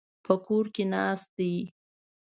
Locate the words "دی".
1.37-1.55